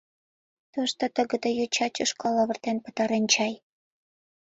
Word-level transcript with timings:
—Тушто 0.73 1.03
тыгыде 1.15 1.49
йоча 1.59 1.87
тӱшка 1.95 2.27
лавыртен 2.35 2.77
пытарен 2.83 3.25
чай. 3.33 3.53